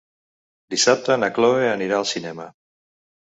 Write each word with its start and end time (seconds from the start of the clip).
Dissabte 0.73 1.17
na 1.23 1.29
Cloè 1.35 1.69
anirà 1.73 1.99
al 1.99 2.09
cinema. 2.13 2.47